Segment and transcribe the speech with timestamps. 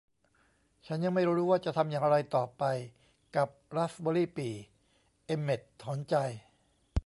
[0.87, 2.63] ฉันยังไม่รู้ว่าจะทำอย่างไรต่อไป
[3.35, 4.53] กับราสเบอร์รี่ปี่
[5.27, 6.15] เอ็มเม็ตต์ถอนหายใจ